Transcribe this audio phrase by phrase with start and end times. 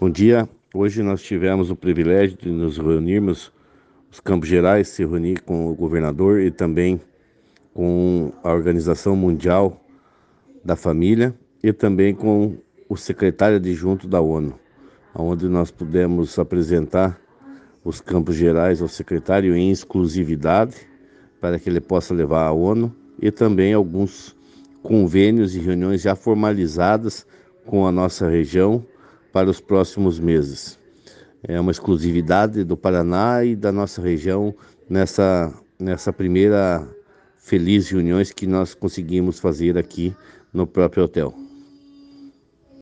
[0.00, 0.48] Bom dia.
[0.72, 3.52] Hoje nós tivemos o privilégio de nos reunirmos,
[4.08, 7.00] os Campos Gerais, se reunir com o governador e também
[7.74, 9.84] com a Organização Mundial
[10.64, 11.34] da Família
[11.64, 12.58] e também com
[12.88, 14.56] o secretário adjunto da ONU,
[15.12, 17.20] onde nós pudemos apresentar
[17.82, 20.76] os Campos Gerais ao secretário em exclusividade
[21.40, 24.36] para que ele possa levar à ONU e também alguns
[24.80, 27.26] convênios e reuniões já formalizadas
[27.66, 28.86] com a nossa região
[29.38, 30.76] para os próximos meses.
[31.44, 34.52] É uma exclusividade do Paraná e da nossa região
[34.90, 36.84] nessa, nessa primeira
[37.36, 40.12] feliz reuniões que nós conseguimos fazer aqui
[40.52, 41.47] no próprio hotel.